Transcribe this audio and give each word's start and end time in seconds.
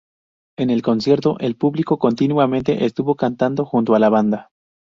En 0.57 0.71
el 0.71 0.81
concierto, 0.81 1.37
el 1.37 1.55
público 1.55 1.99
continuamente 1.99 2.85
estuvo 2.85 3.13
cantando 3.15 3.65
junto 3.65 3.93
a 3.93 3.99
la 3.99 4.09
banda. 4.09 4.49